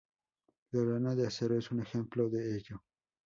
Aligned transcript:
La 0.71 0.81
lana 0.83 1.13
de 1.13 1.27
acero 1.27 1.55
es 1.59 1.69
un 1.69 1.81
ejemplo 1.81 2.27
de 2.27 2.57
ello. 2.57 2.81